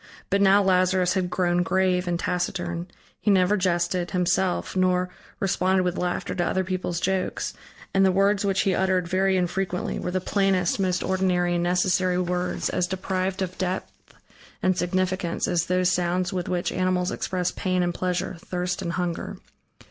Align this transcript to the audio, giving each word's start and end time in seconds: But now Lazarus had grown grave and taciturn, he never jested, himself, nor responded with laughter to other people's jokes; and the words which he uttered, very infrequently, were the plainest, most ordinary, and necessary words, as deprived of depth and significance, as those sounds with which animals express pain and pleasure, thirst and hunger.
But 0.31 0.41
now 0.41 0.63
Lazarus 0.63 1.13
had 1.13 1.29
grown 1.29 1.61
grave 1.61 2.07
and 2.07 2.17
taciturn, 2.19 2.87
he 3.19 3.29
never 3.29 3.55
jested, 3.55 4.09
himself, 4.09 4.75
nor 4.75 5.09
responded 5.39 5.83
with 5.83 5.95
laughter 5.95 6.33
to 6.33 6.43
other 6.43 6.63
people's 6.63 6.99
jokes; 6.99 7.53
and 7.93 8.03
the 8.03 8.11
words 8.11 8.43
which 8.43 8.61
he 8.61 8.73
uttered, 8.73 9.07
very 9.07 9.37
infrequently, 9.37 9.99
were 9.99 10.09
the 10.09 10.19
plainest, 10.19 10.79
most 10.79 11.03
ordinary, 11.03 11.53
and 11.53 11.61
necessary 11.63 12.17
words, 12.17 12.67
as 12.69 12.87
deprived 12.87 13.43
of 13.43 13.59
depth 13.59 13.91
and 14.63 14.75
significance, 14.75 15.47
as 15.47 15.67
those 15.67 15.91
sounds 15.93 16.33
with 16.33 16.49
which 16.49 16.71
animals 16.71 17.11
express 17.11 17.51
pain 17.51 17.83
and 17.83 17.93
pleasure, 17.93 18.37
thirst 18.39 18.81
and 18.81 18.93
hunger. 18.93 19.37